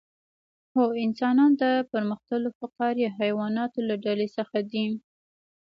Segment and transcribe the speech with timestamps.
[0.75, 4.85] هو انسانان د پرمختللو فقاریه حیواناتو له ډلې څخه دي